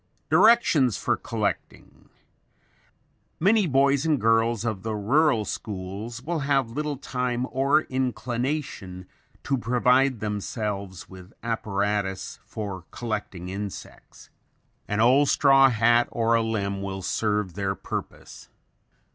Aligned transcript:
Directions 0.31 0.97
for 0.97 1.15
Collecting 1.15 2.09
Many 3.39 3.67
boys 3.67 4.03
and 4.03 4.19
girls 4.19 4.65
of 4.65 4.81
the 4.81 4.95
rural 4.95 5.45
schools 5.45 6.23
will 6.23 6.39
have 6.39 6.71
little 6.71 6.97
time 6.97 7.45
or 7.51 7.81
inclination 7.83 9.05
to 9.43 9.59
provide 9.59 10.19
themselves 10.19 11.07
with 11.07 11.33
apparatus 11.43 12.39
for 12.47 12.85
collecting 12.89 13.49
insects. 13.49 14.31
An 14.87 14.99
old 14.99 15.29
straw 15.29 15.69
hat 15.69 16.07
or 16.09 16.33
a 16.33 16.41
limb 16.41 16.81
will 16.81 17.03
serve 17.03 17.53
their 17.53 17.75
purpose. 17.75 18.49